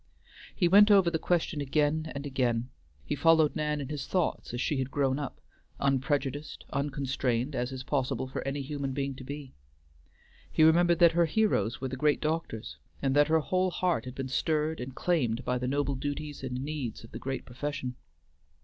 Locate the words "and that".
12.99-13.27